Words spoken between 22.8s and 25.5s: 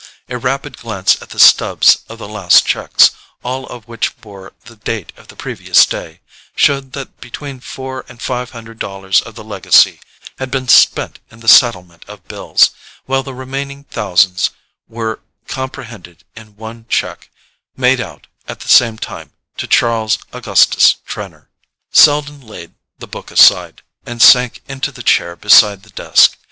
the book aside, and sank into the chair